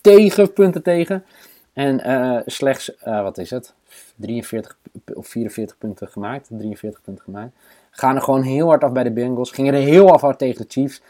tegen, 0.00 0.52
punten 0.52 0.82
tegen. 0.82 1.24
En 1.72 2.00
eh, 2.00 2.40
slechts, 2.46 2.96
eh, 2.96 3.22
wat 3.22 3.38
is 3.38 3.50
het, 3.50 3.74
43 4.16 4.76
p- 5.04 5.16
of 5.16 5.26
44 5.28 5.78
punten 5.78 6.08
gemaakt, 6.08 6.48
43 6.50 7.00
punten 7.02 7.24
gemaakt. 7.24 7.52
Gaan 7.90 8.16
er 8.16 8.22
gewoon 8.22 8.42
heel 8.42 8.66
hard 8.68 8.82
af 8.84 8.92
bij 8.92 9.02
de 9.02 9.12
Bengals, 9.12 9.50
gingen 9.50 9.74
er 9.74 9.80
heel 9.80 10.12
af 10.12 10.20
hard 10.20 10.38
tegen 10.38 10.62
de 10.66 10.72
Chiefs. 10.72 11.02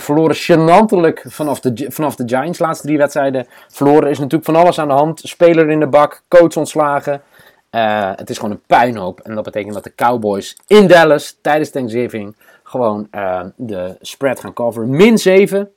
Verloren 0.00 0.36
gênantelijk 0.36 1.20
vanaf 1.28 1.60
de, 1.60 1.86
vanaf 1.88 2.16
de 2.16 2.22
Giants, 2.26 2.58
laatste 2.58 2.86
drie 2.86 2.98
wedstrijden. 2.98 3.46
Verloren 3.68 4.10
is 4.10 4.18
natuurlijk 4.18 4.44
van 4.44 4.56
alles 4.56 4.78
aan 4.78 4.88
de 4.88 4.94
hand. 4.94 5.20
Speler 5.24 5.70
in 5.70 5.80
de 5.80 5.86
bak, 5.86 6.22
coach 6.28 6.56
ontslagen. 6.56 7.22
Eh, 7.70 8.12
het 8.16 8.30
is 8.30 8.36
gewoon 8.38 8.50
een 8.52 8.62
puinhoop. 8.66 9.20
En 9.20 9.34
dat 9.34 9.44
betekent 9.44 9.74
dat 9.74 9.84
de 9.84 9.94
Cowboys 9.94 10.56
in 10.66 10.86
Dallas 10.86 11.38
tijdens 11.40 11.70
Thanksgiving 11.70 12.36
gewoon 12.62 13.08
eh, 13.10 13.44
de 13.56 13.96
spread 14.00 14.40
gaan 14.40 14.52
coveren. 14.52 14.90
Min 14.90 15.18
7. 15.18 15.72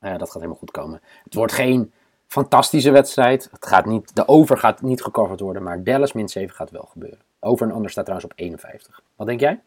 Eh, 0.00 0.10
dat 0.10 0.26
gaat 0.26 0.34
helemaal 0.34 0.56
goed 0.56 0.70
komen. 0.70 1.00
Het 1.24 1.34
wordt 1.34 1.52
geen 1.52 1.92
fantastische 2.26 2.90
wedstrijd. 2.90 3.48
Het 3.52 3.66
gaat 3.66 3.86
niet, 3.86 4.14
de 4.14 4.28
over 4.28 4.58
gaat 4.58 4.82
niet 4.82 5.02
gecoverd 5.02 5.40
worden. 5.40 5.62
Maar 5.62 5.82
Dallas 5.82 6.12
min 6.12 6.28
7 6.28 6.54
gaat 6.54 6.70
wel 6.70 6.88
gebeuren. 6.92 7.20
Over 7.40 7.66
en 7.66 7.74
onder 7.74 7.90
staat 7.90 8.04
trouwens 8.04 8.32
op 8.32 8.38
51. 8.38 9.00
Wat 9.16 9.26
denk 9.26 9.40
jij? 9.40 9.60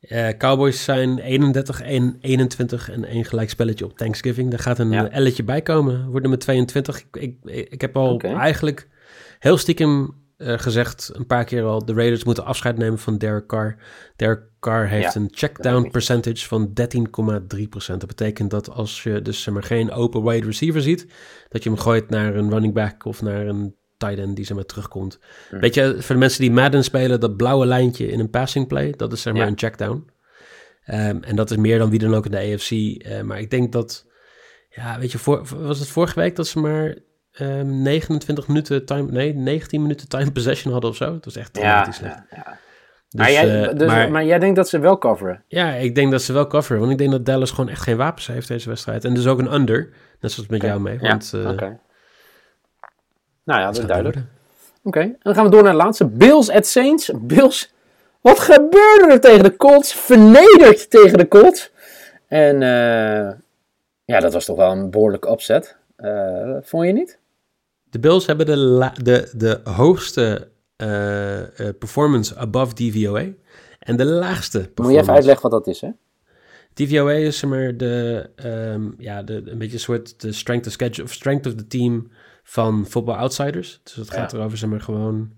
Uh, 0.00 0.28
Cowboys 0.28 0.84
zijn 0.84 1.18
31, 1.18 1.80
1, 1.82 2.16
21 2.20 2.90
en 2.90 3.04
één 3.04 3.24
gelijk 3.24 3.50
spelletje 3.50 3.84
op 3.84 3.96
Thanksgiving. 3.98 4.50
Daar 4.50 4.58
gaat 4.58 4.78
een 4.78 4.90
Ja. 4.90 5.10
elletje 5.10 5.44
bij 5.44 5.62
komen. 5.62 6.04
Wordt 6.04 6.20
nummer 6.20 6.38
22. 6.38 6.98
Ik, 6.98 7.06
ik, 7.12 7.36
ik 7.70 7.80
heb 7.80 7.96
al 7.96 8.20
eigenlijk 8.20 8.88
heel 9.38 9.56
stiekem 9.56 10.14
eh, 10.36 10.58
gezegd, 10.58 11.10
een 11.14 11.26
paar 11.26 11.44
keer 11.44 11.64
al, 11.64 11.84
de 11.84 11.92
Raiders 11.94 12.24
moeten 12.24 12.44
afscheid 12.44 12.76
nemen 12.78 12.98
van 12.98 13.18
Derek 13.18 13.46
Carr. 13.46 13.76
Derek 14.16 14.40
Carr 14.60 14.88
heeft 14.88 15.14
Ja, 15.14 15.20
een 15.20 15.28
checkdown 15.30 15.90
percentage 15.90 16.46
van 16.46 16.68
13,3%. 16.68 17.86
Dat 17.86 18.06
betekent 18.06 18.50
dat 18.50 18.70
als 18.70 19.02
je 19.02 19.22
dus 19.22 19.42
zeg 19.42 19.54
maar, 19.54 19.62
geen 19.62 19.90
open 19.90 20.22
wide 20.24 20.46
receiver 20.46 20.82
ziet, 20.82 21.06
dat 21.48 21.62
je 21.62 21.68
hem 21.70 21.78
gooit 21.78 22.10
naar 22.10 22.34
een 22.34 22.50
running 22.50 22.74
back 22.74 23.04
of 23.04 23.22
naar 23.22 23.46
een 23.46 23.74
tight 23.96 24.18
end 24.18 24.36
die 24.36 24.44
zeg 24.44 24.56
maar 24.56 24.66
terugkomt. 24.66 25.18
Weet 25.50 25.74
je, 25.74 25.96
voor 25.98 26.14
de 26.14 26.20
mensen 26.20 26.40
die 26.40 26.50
Madden 26.52 26.84
spelen, 26.84 27.20
dat 27.20 27.36
blauwe 27.36 27.66
lijntje 27.66 28.06
in 28.08 28.20
een 28.20 28.30
passing 28.30 28.66
play, 28.66 28.94
dat 28.96 29.12
is 29.12 29.22
zeg 29.22 29.32
maar 29.32 29.42
Ja. 29.42 29.48
een 29.48 29.58
checkdown. 29.58 30.10
Ehm, 30.84 31.18
en 31.22 31.36
dat 31.36 31.50
is 31.50 31.56
meer 31.56 31.78
dan 31.78 31.90
wie 31.90 31.98
dan 31.98 32.14
ook 32.14 32.24
in 32.24 32.30
de 32.30 32.38
AFC. 32.54 32.70
Eh, 32.70 33.20
maar 33.20 33.38
ik 33.40 33.50
denk 33.50 33.72
dat, 33.72 34.06
ja, 34.68 34.98
weet 34.98 35.12
je, 35.12 35.18
voor, 35.18 35.46
was 35.56 35.78
het 35.78 35.88
vorige 35.88 36.20
week 36.20 36.36
dat 36.36 36.46
ze 36.46 36.58
maar 36.58 36.96
ehm 37.32 37.82
29 37.82 38.48
minuten 38.48 38.84
time, 38.84 39.10
nee, 39.10 39.34
19 39.34 39.82
minuten 39.82 40.08
time 40.08 40.32
possession 40.32 40.72
hadden 40.72 40.90
of 40.90 40.96
zo? 40.96 41.14
Het 41.14 41.24
was 41.24 41.36
echt 41.36 41.56
Ja, 41.56 41.62
dramatisch 41.62 41.96
slecht. 41.96 42.18
ja. 42.30 42.58
Dus, 43.08 43.20
maar, 43.20 43.32
jij, 43.32 43.62
eh, 43.68 43.76
dus, 43.78 43.86
maar- 43.88 44.10
maar 44.10 44.24
jij 44.24 44.38
denkt 44.38 44.56
dat 44.56 44.68
ze 44.68 44.78
wel 44.78 44.98
coveren? 44.98 45.42
ja, 45.48 45.72
ik 45.74 45.94
denk 45.94 46.10
dat 46.10 46.22
ze 46.22 46.32
wel 46.32 46.46
coveren. 46.46 46.78
Want 46.80 46.92
ik 46.92 46.98
denk 46.98 47.10
dat 47.10 47.26
Dallas 47.26 47.50
gewoon 47.50 47.68
echt 47.70 47.82
geen 47.82 47.96
wapens 47.96 48.26
heeft 48.26 48.48
deze 48.48 48.68
wedstrijd. 48.68 49.04
En 49.04 49.14
dus 49.14 49.26
ook 49.26 49.38
een 49.38 49.54
under. 49.54 49.88
Net 50.20 50.32
zoals 50.32 50.48
met 50.48 50.62
jou 50.62 50.80
mee. 50.80 50.98
Ja, 51.00 51.08
Want 51.08 51.32
eh, 51.34 51.48
oké. 51.48 51.78
Nou 53.46 53.60
ja, 53.60 53.66
dat 53.66 53.78
is 53.78 53.86
duidelijk. 53.86 54.16
Oké, 54.82 55.00
en 55.00 55.16
dan 55.22 55.34
gaan 55.34 55.44
we 55.44 55.50
door 55.50 55.62
naar 55.62 55.72
de 55.72 55.78
laatste. 55.78 56.06
Bills 56.06 56.50
at 56.50 56.66
Saints. 56.66 57.10
Bills, 57.20 57.72
wat 58.20 58.38
gebeurde 58.40 59.06
er 59.10 59.20
tegen 59.20 59.42
de 59.42 59.56
Colts? 59.56 59.94
Vernederd 59.94 60.90
tegen 60.90 61.18
de 61.18 61.28
Colts. 61.28 61.70
En 62.28 62.62
eh, 62.62 63.32
ja, 64.04 64.20
dat 64.20 64.32
was 64.32 64.44
toch 64.44 64.56
wel 64.56 64.70
een 64.70 64.90
behoorlijke 64.90 65.28
opzet. 65.28 65.76
Eh, 65.96 66.56
vond 66.62 66.86
je 66.86 66.92
niet? 66.92 67.18
De 67.90 67.98
Bills 67.98 68.26
hebben 68.26 68.46
de, 68.46 68.56
la- 68.56 68.94
de, 69.02 69.30
de 69.36 69.60
hoogste 69.64 70.48
eh, 70.76 71.40
eh, 71.42 71.74
performance 71.78 72.36
above 72.36 72.74
DVOA. 72.74 73.24
En 73.78 73.96
de 73.96 74.04
laagste 74.04 74.58
Moet 74.58 74.66
je 74.66 74.72
performance. 74.72 75.00
even 75.02 75.14
uitleggen 75.14 75.50
wat 75.50 75.64
dat 75.64 75.74
is, 75.74 75.80
hè? 75.80 75.88
DVOA 76.74 77.12
is 77.12 77.38
zeg 77.38 77.50
maar 77.50 77.76
de, 77.76 78.26
ehm, 78.36 78.82
ja, 78.98 79.22
de, 79.22 79.42
een 79.44 79.58
beetje 79.58 79.74
een 79.74 79.80
soort 79.80 80.20
de 80.20 80.32
strength 80.32 80.66
of 80.66 80.72
schedule 80.72 81.06
of 81.06 81.12
strength 81.12 81.46
of 81.46 81.54
the 81.54 81.66
team 81.66 82.10
van 82.48 82.86
Football 82.88 83.14
Outsiders. 83.16 83.80
Dus 83.82 83.94
het 83.94 84.10
gaat 84.10 84.32
Ja. 84.32 84.38
erover 84.38 84.58
zeg 84.58 84.70
maar 84.70 84.80
gewoon 84.80 85.32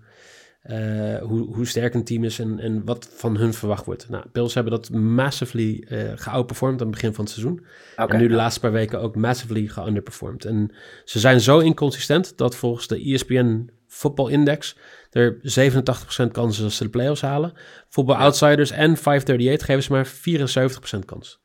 eh, 0.61 1.17
hoe, 1.17 1.55
hoe 1.55 1.65
sterk 1.67 1.93
een 1.93 2.03
team 2.03 2.23
is 2.23 2.39
en, 2.39 2.59
en 2.59 2.85
wat 2.85 3.09
van 3.15 3.37
hun 3.37 3.53
verwacht 3.53 3.85
wordt. 3.85 4.09
Nou, 4.09 4.23
Bills 4.31 4.53
hebben 4.53 4.71
dat 4.73 4.89
massively 4.89 5.85
eh 5.87 6.11
geoutperformed 6.15 6.79
aan 6.81 6.87
het 6.87 6.95
begin 6.95 7.13
van 7.13 7.23
het 7.23 7.33
seizoen. 7.33 7.65
En 8.09 8.17
nu 8.17 8.27
de 8.27 8.33
laatste 8.33 8.59
paar 8.59 8.71
weken 8.71 8.99
ook 9.01 9.15
massively 9.15 9.67
geunderperformed. 9.67 10.45
En 10.45 10.71
ze 11.05 11.19
zijn 11.19 11.41
zo 11.41 11.59
inconsistent 11.59 12.37
dat 12.37 12.55
volgens 12.55 12.87
de 12.87 13.03
ESPN 13.13 13.69
Football 13.87 14.31
Index 14.31 14.77
er 15.11 15.39
87% 15.41 16.31
kans 16.31 16.55
is 16.57 16.61
dat 16.63 16.71
ze 16.71 16.83
de 16.83 16.89
playoffs 16.89 17.21
halen. 17.21 17.53
Football 17.89 18.15
Outsiders 18.15 18.71
en 18.71 18.97
538 18.97 19.65
geven 19.65 19.83
ze 19.83 19.91
maar 19.91 20.07
74% 20.07 21.05
kans. 21.05 21.39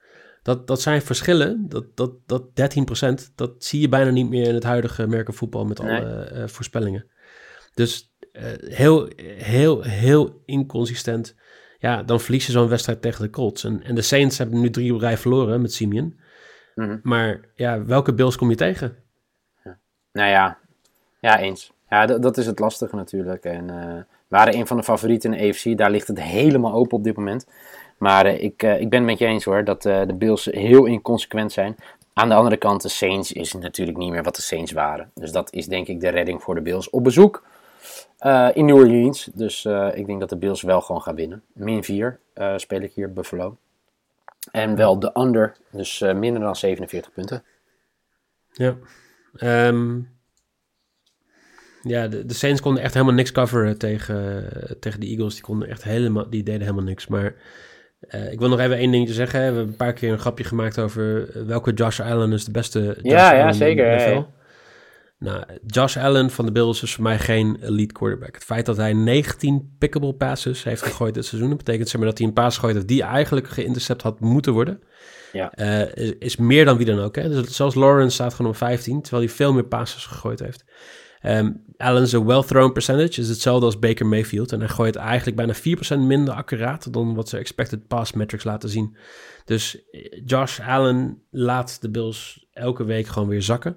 Dat, 0.44 0.66
dat 0.66 0.80
zijn 0.80 1.02
verschillen, 1.02 1.68
dat, 1.68 1.96
dat, 1.96 2.12
dat 2.26 2.42
13%, 3.30 3.34
dat 3.34 3.64
zie 3.64 3.80
je 3.80 3.88
bijna 3.88 4.10
niet 4.10 4.28
meer 4.28 4.48
in 4.48 4.54
het 4.54 4.64
huidige 4.64 5.06
merkenvoetbal 5.06 5.64
met 5.64 5.80
alle 5.80 6.24
eh, 6.24 6.46
voorspellingen. 6.46 7.06
Dus 7.74 8.14
eh, 8.32 8.44
heel, 8.58 9.08
heel, 9.36 9.82
heel 9.82 10.42
inconsistent. 10.44 11.34
Ja, 11.78 12.02
dan 12.02 12.20
verlies 12.20 12.46
je 12.46 12.52
zo'n 12.52 12.68
wedstrijd 12.68 13.02
tegen 13.02 13.22
de 13.22 13.30
Colts. 13.30 13.64
En, 13.64 13.82
en 13.82 13.94
de 13.94 14.02
Saints 14.02 14.38
hebben 14.38 14.60
nu 14.60 14.70
drie 14.70 14.94
op 14.94 15.00
rij 15.00 15.16
verloren 15.16 15.60
met 15.60 15.72
Simeon. 15.72 16.20
Mhm. 16.74 16.98
Maar 17.02 17.40
ja, 17.54 17.84
welke 17.84 18.14
Bills 18.14 18.36
kom 18.36 18.50
je 18.50 18.56
tegen? 18.56 18.96
Nou 20.12 20.30
ja, 20.30 20.58
ja 21.20 21.38
eens. 21.38 21.72
Ja, 21.88 22.06
dat, 22.06 22.36
is 22.36 22.46
het 22.46 22.58
lastige 22.58 22.96
natuurlijk. 22.96 23.44
En 23.44 23.66
we 23.66 24.04
waren 24.28 24.54
een 24.54 24.66
van 24.66 24.76
de 24.76 24.82
favorieten 24.82 25.32
in 25.32 25.38
de 25.38 25.48
AFC. 25.48 25.76
Daar 25.78 25.90
ligt 25.90 26.08
het 26.08 26.20
helemaal 26.20 26.72
open 26.72 26.96
op 26.96 27.04
dit 27.04 27.16
moment. 27.16 27.46
Maar 28.04 28.26
eh, 28.26 28.42
ik, 28.42 28.62
eh, 28.62 28.80
ik 28.80 28.90
ben 28.90 28.98
het 28.98 29.08
met 29.08 29.18
je 29.18 29.26
eens 29.26 29.44
hoor, 29.44 29.64
dat 29.64 29.84
eh, 29.84 30.06
de 30.06 30.14
Bills 30.14 30.44
heel 30.44 30.84
inconsequent 30.84 31.52
zijn. 31.52 31.76
Aan 32.12 32.28
de 32.28 32.34
andere 32.34 32.56
kant, 32.56 32.82
de 32.82 32.88
Saints 32.88 33.32
is 33.32 33.52
natuurlijk 33.52 33.98
niet 33.98 34.10
meer 34.10 34.22
wat 34.22 34.36
de 34.36 34.42
Saints 34.42 34.72
waren. 34.72 35.10
Dus 35.14 35.32
dat 35.32 35.52
is 35.52 35.66
denk 35.66 35.86
ik 35.86 36.00
de 36.00 36.08
redding 36.08 36.42
voor 36.42 36.54
de 36.54 36.60
Bills 36.60 36.90
op 36.90 37.04
bezoek 37.04 37.42
in 38.52 38.64
New 38.64 38.76
Orleans. 38.76 39.30
Dus 39.34 39.64
ik 39.94 40.06
denk 40.06 40.20
dat 40.20 40.28
de 40.28 40.36
Bills 40.36 40.62
wel 40.62 40.80
gewoon 40.80 41.02
gaan 41.02 41.14
winnen. 41.14 41.42
Min 41.52 41.84
4 41.84 42.18
eh, 42.32 42.56
speel 42.56 42.80
ik 42.80 42.92
hier, 42.92 43.12
Buffalo. 43.12 43.56
En 44.50 44.76
wel 44.76 44.98
de 44.98 45.10
under, 45.14 45.56
dus 45.70 46.00
minder 46.00 46.40
dan 46.42 46.56
47 46.56 47.12
punten. 47.12 47.42
Ja. 48.52 48.76
Ehm, 49.36 50.00
ja, 51.82 52.08
de, 52.08 52.26
de 52.26 52.34
Saints 52.34 52.60
konden 52.60 52.82
echt 52.82 52.94
helemaal 52.94 53.14
niks 53.14 53.32
coveren 53.32 53.78
tegen, 53.78 54.50
tegen 54.80 55.00
de 55.00 55.06
Eagles. 55.06 55.34
Die, 55.34 55.42
konden 55.42 55.68
echt 55.68 55.84
helemaal, 55.84 56.30
die 56.30 56.42
deden 56.42 56.60
helemaal 56.60 56.84
niks. 56.84 57.06
Maar 57.06 57.34
eh, 58.08 58.32
ik 58.32 58.38
wil 58.38 58.48
nog 58.48 58.60
even 58.60 58.76
één 58.76 58.90
dingetje 58.90 59.14
zeggen. 59.14 59.38
We 59.38 59.44
hebben 59.44 59.66
een 59.66 59.76
paar 59.76 59.92
keer 59.92 60.12
een 60.12 60.18
grapje 60.18 60.44
gemaakt 60.44 60.78
over 60.78 61.30
eh, 61.30 61.42
welke 61.42 61.72
Josh 61.72 62.00
Allen 62.00 62.32
is 62.32 62.44
de 62.44 62.50
beste 62.50 62.80
Josh 62.80 62.98
Ja, 63.02 63.34
ja, 63.34 63.42
Allen 63.42 63.54
zeker, 63.54 63.90
in 63.90 63.98
de 63.98 64.02
ja, 64.02 64.08
NFL. 64.08 64.16
ja. 64.16 64.26
Nou, 65.18 65.44
Josh 65.66 65.96
Allen 65.96 66.30
van 66.30 66.46
de 66.46 66.52
Bills 66.52 66.82
is 66.82 66.94
voor 66.94 67.02
mij 67.02 67.18
geen 67.18 67.56
elite 67.62 67.92
quarterback. 67.92 68.34
Het 68.34 68.44
feit 68.44 68.66
dat 68.66 68.76
hij 68.76 68.92
19 68.92 69.76
pickable 69.78 70.14
passes 70.14 70.64
heeft 70.64 70.82
gegooid 70.82 71.14
dit 71.14 71.24
seizoen... 71.24 71.56
betekent 71.56 71.88
zeg 71.88 72.00
maar, 72.00 72.08
dat 72.08 72.18
hij 72.18 72.26
een 72.26 72.32
pass 72.32 72.56
gegooid 72.56 72.74
heeft 72.74 72.88
die 72.88 73.02
eigenlijk 73.02 73.48
geïntercept 73.48 74.02
had 74.02 74.20
moeten 74.20 74.52
worden... 74.52 74.82
Ja. 75.32 75.52
Eh, 75.52 76.04
is, 76.04 76.12
is 76.18 76.36
meer 76.36 76.64
dan 76.64 76.76
wie 76.76 76.86
dan 76.86 76.98
ook. 77.00 77.16
Hè? 77.16 77.28
Dus 77.28 77.56
zelfs 77.56 77.74
Lawrence 77.74 78.14
staat 78.14 78.34
gewoon 78.34 78.50
op 78.50 78.56
15, 78.56 79.02
terwijl 79.02 79.22
hij 79.24 79.34
veel 79.34 79.52
meer 79.52 79.64
passes 79.64 80.06
gegooid 80.06 80.40
heeft. 80.40 80.64
Ehm 81.24 81.50
Allen's 81.76 82.12
well-thrown 82.12 82.72
percentage 82.72 83.20
is 83.20 83.28
hetzelfde 83.28 83.66
als 83.66 83.78
Baker 83.78 84.06
Mayfield. 84.06 84.52
En 84.52 84.58
hij 84.58 84.68
gooit 84.68 84.96
eigenlijk 84.96 85.36
bijna 85.36 85.54
4% 85.54 85.98
minder 85.98 86.34
accuraat 86.34 86.92
dan 86.92 87.14
wat 87.14 87.28
ze 87.28 87.38
expected 87.38 87.86
pass 87.86 88.12
metrics 88.12 88.44
laten 88.44 88.68
zien. 88.68 88.96
Dus 89.44 89.84
eh, 89.90 90.20
Josh 90.24 90.60
Allen 90.60 91.22
laat 91.30 91.80
de 91.82 91.90
Bills 91.90 92.46
elke 92.52 92.84
week 92.84 93.06
gewoon 93.06 93.28
weer 93.28 93.42
zakken. 93.42 93.76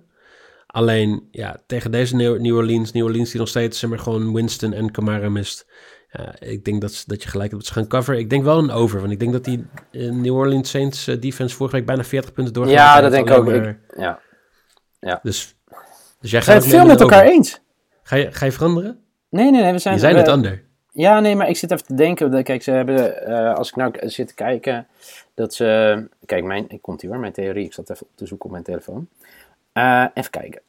Alleen, 0.67 1.27
ja, 1.31 1.59
tegen 1.67 1.91
deze 1.91 2.15
New 2.15 2.55
Orleans, 2.55 2.91
New 2.91 3.03
Orleans 3.05 3.29
die 3.31 3.39
nog 3.39 3.49
steeds 3.49 3.79
zeg 3.79 3.89
maar, 3.89 3.99
gewoon 3.99 4.33
Winston 4.33 4.73
en 4.73 4.91
Kamara 4.91 5.29
mist. 5.29 5.67
Ja, 6.11 6.35
ik 6.39 6.65
denk 6.65 6.81
dat, 6.81 7.03
dat 7.07 7.23
je 7.23 7.29
gelijk 7.29 7.51
hebt 7.51 7.65
ze 7.65 7.73
gaan 7.73 7.87
coveren. 7.87 8.19
Ik 8.19 8.29
denk 8.29 8.43
wel 8.43 8.57
een 8.57 8.71
over, 8.71 8.99
want 8.99 9.11
ik 9.11 9.19
denk 9.19 9.31
dat 9.31 9.43
die 9.43 9.65
eh, 9.91 10.09
New 10.11 10.35
Orleans 10.35 10.69
Saints 10.69 11.07
eh, 11.07 11.21
defense 11.21 11.55
vorige 11.55 11.75
week 11.75 11.85
bijna 11.85 12.03
40 12.03 12.33
punten 12.33 12.53
doorgemaakt 12.53 12.95
Ja, 12.95 13.01
dat 13.01 13.11
denk 13.11 13.29
ik 13.29 13.35
ook. 13.37 13.45
Maar- 13.45 13.67
Ik, 13.69 13.77
ja. 13.97 15.19
Dus, 15.23 15.55
dus 16.19 16.31
jij 16.31 16.41
zijn 16.41 16.55
gaat 16.55 16.65
het 16.65 16.73
veel 16.75 16.85
met 16.85 16.99
elkaar 17.01 17.21
over. 17.23 17.33
eens. 17.33 17.61
Ga 18.03 18.15
je, 18.15 18.31
ga 18.31 18.45
je 18.45 18.51
veranderen? 18.51 18.99
Nee, 19.29 19.51
nee, 19.51 19.61
nee. 19.61 19.71
We 19.71 19.79
zijn, 19.79 19.95
Je 19.95 20.01
we- 20.07 20.07
het 20.07 20.27
ander. 20.27 20.63
Ja, 20.91 21.19
nee, 21.19 21.35
maar 21.35 21.49
ik 21.49 21.57
zit 21.57 21.71
even 21.71 21.85
te 21.85 21.93
denken. 21.93 22.31
dat- 22.31 22.43
Kijk, 22.43 22.63
ze 22.63 22.71
hebben, 22.71 23.25
eh, 23.25 23.53
als 23.55 23.69
ik 23.69 23.75
nou 23.75 23.91
zit 23.99 24.27
te 24.27 24.33
kijken, 24.33 24.87
dat 25.33 25.53
ze... 25.53 26.03
Kijk, 26.25 26.43
mijn, 26.43 26.65
ik 26.67 26.81
komt 26.81 27.01
hier 27.01 27.09
hoor, 27.11 27.19
mijn 27.19 27.33
theorie. 27.33 27.65
Ik 27.65 27.73
zat 27.73 27.89
even 27.89 28.05
op 28.05 28.11
te 28.15 28.25
zoeken 28.25 28.45
op 28.45 28.51
mijn 28.51 28.63
telefoon. 28.63 29.07
Eh, 29.73 30.05
even 30.13 30.31
kijken. 30.31 30.61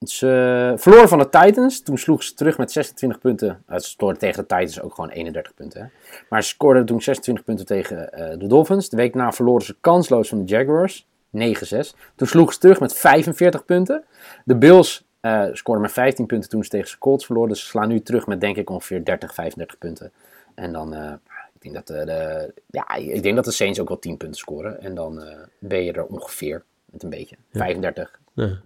Ze 0.00 0.72
verloren 0.76 1.08
van 1.08 1.18
de 1.18 1.28
Titans. 1.28 1.82
Toen 1.82 1.98
sloegen 1.98 2.24
ze 2.26 2.34
terug 2.34 2.58
met 2.58 2.72
26 2.72 3.18
punten. 3.18 3.62
Uh, 3.70 3.76
ze 3.78 3.88
scoorden 3.90 4.18
tegen 4.18 4.40
de 4.40 4.46
Titans 4.54 4.80
ook 4.80 4.94
gewoon 4.94 5.10
31 5.10 5.54
punten. 5.54 5.80
Hè. 5.80 5.86
Maar 6.28 6.42
ze 6.42 6.48
scoorden 6.48 6.86
toen 6.86 7.02
26 7.02 7.44
punten 7.44 7.66
tegen 7.66 7.96
de 8.38 8.46
Dolphins. 8.46 8.88
De 8.88 8.96
week 8.96 9.14
na 9.14 9.32
verloren 9.32 9.64
ze 9.66 9.76
kansloos 9.80 10.28
van 10.28 10.38
de 10.38 10.44
Jaguars. 10.44 11.06
9-6. 11.36 11.96
Toen 12.16 12.26
sloegen 12.28 12.54
ze 12.54 12.60
terug 12.60 12.80
met 12.80 12.94
45 12.94 13.64
punten. 13.64 14.04
De 14.44 14.56
Bills 14.56 15.04
eh 15.20 15.44
scoorden 15.52 15.82
maar 15.82 15.92
15 15.92 16.26
punten 16.26 16.50
toen 16.50 16.64
ze 16.64 16.70
tegen 16.70 16.90
de 16.90 16.98
Colts 16.98 17.26
verloren. 17.26 17.48
Dus 17.48 17.60
ze 17.60 17.66
slaan 17.66 17.88
nu 17.88 18.00
terug 18.00 18.26
met 18.26 18.40
denk 18.40 18.56
ik 18.56 18.70
ongeveer 18.70 19.04
30, 19.04 19.34
35 19.34 19.78
punten. 19.78 20.12
En 20.54 20.72
dan, 20.72 20.94
eh, 20.94 21.12
ik, 21.54 21.62
denk 21.62 21.74
dat 21.74 21.86
de, 21.86 22.04
de, 22.04 22.52
ja, 22.70 22.94
ik 22.94 23.22
denk 23.22 23.36
dat 23.36 23.44
de 23.44 23.50
Saints 23.50 23.80
ook 23.80 23.88
wel 23.88 23.98
10 23.98 24.16
punten 24.16 24.38
scoren. 24.38 24.80
En 24.80 24.94
dan 24.94 25.22
eh, 25.22 25.36
ben 25.58 25.84
je 25.84 25.92
er 25.92 26.04
ongeveer 26.04 26.62
met 26.84 27.02
een 27.02 27.10
beetje. 27.10 27.36
35. 27.52 28.18
Ja. 28.34 28.58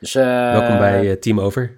Dus, 0.00 0.14
eh, 0.14 0.52
Welkom 0.52 0.78
bij 0.78 1.10
eh, 1.10 1.16
Team 1.16 1.40
Over. 1.40 1.76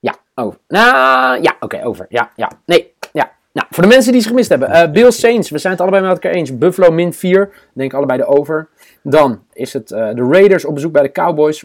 Ja, 0.00 0.14
over. 0.34 0.60
Nou, 0.68 1.42
ja, 1.42 1.56
oké, 1.60 1.84
over. 1.84 2.06
Ja, 2.08 2.30
ja. 2.36 2.50
Nee, 2.66 2.92
ja. 3.12 3.32
Nou, 3.52 3.66
voor 3.70 3.82
de 3.82 3.88
mensen 3.88 4.12
die 4.12 4.20
ze 4.20 4.28
gemist 4.28 4.48
hebben. 4.48 4.68
eh 4.68 4.90
Bills 4.90 5.20
Saints, 5.20 5.50
we 5.50 5.58
zijn 5.58 5.72
het 5.72 5.82
allebei 5.82 6.02
met 6.02 6.12
elkaar 6.12 6.32
eens. 6.32 6.58
Buffalo 6.58 6.90
min 6.90 7.12
4, 7.12 7.50
denk 7.74 7.94
allebei 7.94 8.18
de 8.18 8.26
over. 8.26 8.68
Dan 9.06 9.42
is 9.52 9.72
het 9.72 9.90
eh, 9.90 10.14
de 10.14 10.22
Raiders 10.22 10.64
op 10.64 10.74
bezoek 10.74 10.92
bij 10.92 11.02
de 11.02 11.12
Cowboys. 11.12 11.64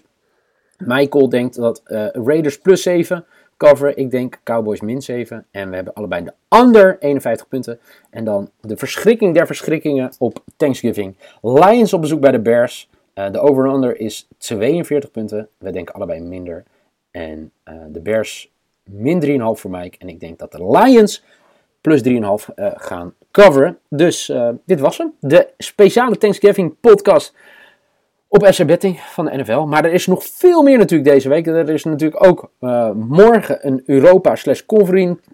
Michael 0.78 1.30
denkt 1.30 1.56
dat 1.56 1.82
eh, 1.86 2.08
Raiders 2.08 2.60
plus 2.60 2.82
7, 2.82 3.26
coveren. 3.58 3.98
Ik 3.98 4.12
denk 4.12 4.40
Cowboys 4.44 4.82
min 4.82 5.02
7. 5.02 5.46
En 5.52 5.70
we 5.70 5.76
hebben 5.76 5.94
allebei 5.94 6.24
de 6.24 6.34
under 6.58 6.98
51 7.00 7.48
punten. 7.48 7.80
En 8.10 8.24
dan 8.24 8.50
de 8.62 8.78
verschrikking 8.78 9.34
der 9.34 9.46
verschrikkingen 9.46 10.12
op 10.18 10.44
Thanksgiving. 10.58 11.16
Lions 11.42 11.94
op 11.94 12.02
bezoek 12.02 12.20
bij 12.20 12.32
de 12.32 12.40
Bears. 12.40 12.90
Uh, 13.16 13.32
de 13.32 13.40
over-under 13.40 14.00
is 14.00 14.28
42 14.38 15.12
punten. 15.12 15.50
We 15.58 15.72
denken 15.72 15.94
allebei 15.94 16.20
minder. 16.22 16.64
En 17.12 17.52
de 17.88 18.00
Bears 18.00 18.52
min 18.84 19.22
3,5 19.22 19.60
voor 19.60 19.72
Mike. 19.72 19.98
En 19.98 20.10
ik 20.10 20.20
denk 20.20 20.40
dat 20.40 20.52
de 20.52 20.72
Lions 20.72 21.24
plus 21.82 22.04
3,5 22.04 22.14
uh, 22.16 22.72
gaan 22.76 23.14
coveren. 23.32 23.78
Dus 23.90 24.30
uh, 24.30 24.50
dit 24.66 24.80
was 24.80 24.98
hem. 24.98 25.14
De 25.20 25.48
speciale 25.58 26.18
Thanksgiving 26.18 26.76
podcast 26.80 27.34
op 28.32 28.46
SC 28.50 28.66
Betting 28.66 29.00
van 29.00 29.26
de 29.26 29.38
NFL. 29.38 29.60
Maar 29.60 29.86
er 29.86 29.94
is 29.94 30.08
nog 30.08 30.24
veel 30.24 30.64
meer 30.64 30.78
natuurlijk 30.78 31.10
deze 31.10 31.30
week. 31.30 31.48
Er 31.48 31.70
is 31.70 31.84
natuurlijk 31.84 32.26
ook 32.26 32.52
uh, 32.62 32.92
morgen 32.92 33.68
een 33.68 33.84
Europa 33.86 34.36
slash 34.36 34.62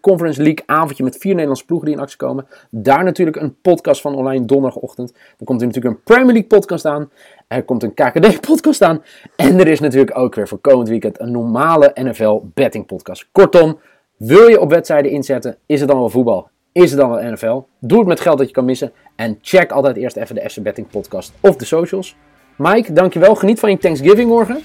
Conference 0.01 0.41
League 0.41 0.63
avondje 0.65 1.03
met 1.03 1.17
vier 1.17 1.31
Nederlandse 1.31 1.65
ploegen 1.65 1.87
die 1.87 1.97
in 1.97 2.03
actie 2.03 2.17
komen. 2.17 2.47
Daar 2.69 3.03
natuurlijk 3.03 3.37
een 3.37 3.55
podcast 3.61 4.01
van 4.01 4.15
online 4.15 4.45
donderdagochtend. 4.45 5.13
Dan 5.13 5.45
komt 5.47 5.61
er 5.61 5.67
natuurlijk 5.67 5.95
een 5.95 6.03
Premier 6.03 6.33
League 6.33 6.47
podcast 6.47 6.85
aan. 6.85 7.09
Er 7.47 7.63
komt 7.63 7.83
een 7.83 7.93
KKD 7.93 8.41
podcast 8.47 8.81
aan. 8.81 9.03
En 9.35 9.59
er 9.59 9.67
is 9.67 9.79
natuurlijk 9.79 10.17
ook 10.17 10.35
weer 10.35 10.47
voor 10.47 10.59
komend 10.59 10.89
weekend 10.89 11.19
een 11.19 11.31
normale 11.31 11.91
NFL 11.93 12.41
betting 12.53 12.85
podcast. 12.85 13.27
Kortom, 13.31 13.79
wil 14.17 14.47
je 14.47 14.59
op 14.59 14.69
wedstrijden 14.69 15.11
inzetten? 15.11 15.57
Is 15.65 15.79
het 15.79 15.89
dan 15.89 15.99
wel 15.99 16.09
voetbal? 16.09 16.49
Is 16.75 16.91
het 16.91 16.99
dan 16.99 17.09
wel 17.09 17.31
NFL? 17.31 17.61
Doe 17.79 17.99
het 17.99 18.07
met 18.07 18.19
geld 18.19 18.37
dat 18.37 18.47
je 18.47 18.53
kan 18.53 18.65
missen. 18.65 18.91
En 19.15 19.37
check 19.41 19.71
altijd 19.71 19.97
eerst 19.97 20.15
even 20.15 20.35
de 20.35 20.49
FC 20.49 20.61
Betting 20.61 20.87
podcast 20.87 21.33
of 21.39 21.55
de 21.55 21.65
socials. 21.65 22.15
Mike, 22.55 22.93
dankjewel. 22.93 23.35
Geniet 23.35 23.59
van 23.59 23.69
je 23.69 23.77
Thanksgiving 23.77 24.29
morgen. 24.29 24.59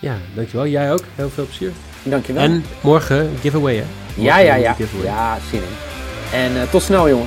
Ja, 0.00 0.16
dankjewel. 0.34 0.66
Jij 0.66 0.92
ook. 0.92 1.04
Heel 1.14 1.28
veel 1.28 1.44
plezier. 1.44 1.72
Dankjewel. 2.02 2.42
En 2.42 2.64
morgen 2.82 3.30
giveaway, 3.40 3.76
hè? 3.76 3.84
ja, 4.16 4.38
ja, 4.38 4.54
ja. 4.54 4.76
Ja, 5.02 5.38
zin 5.50 5.60
in. 5.60 5.74
En 6.32 6.52
uh, 6.52 6.62
tot 6.62 6.82
snel, 6.82 7.08
jongen. 7.08 7.26